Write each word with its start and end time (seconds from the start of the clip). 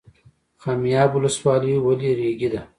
خمیاب 0.61 1.11
ولسوالۍ 1.15 1.73
ولې 1.85 2.11
ریګي 2.19 2.49
ده؟ 2.53 2.61